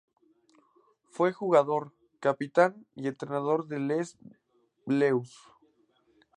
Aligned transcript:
Fue 1.11 1.31
jugador, 1.31 1.93
capitán 2.19 2.87
y 2.95 3.07
entrenador 3.07 3.67
de 3.67 3.79
Les 3.79 4.17
Bleus. 4.87 5.37